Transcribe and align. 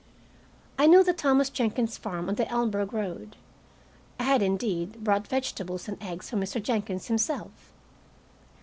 I 0.79 0.87
knew 0.87 1.03
the 1.03 1.13
Thomas 1.13 1.51
Jenkins 1.51 1.95
farm 1.95 2.27
on 2.27 2.33
the 2.33 2.45
Elmsburg 2.45 2.91
road. 2.91 3.35
I 4.19 4.23
had, 4.23 4.41
indeed, 4.41 5.03
bought 5.03 5.27
vegetables 5.27 5.87
and 5.87 6.01
eggs 6.01 6.27
from 6.31 6.41
Mr. 6.41 6.59
Jenkins 6.59 7.05
himself. 7.05 7.71